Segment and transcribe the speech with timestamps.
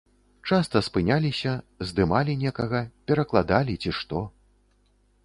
[0.49, 1.51] Часта спыняліся,
[1.89, 2.81] здымалі некага,
[3.13, 4.23] перакладалі, ці што.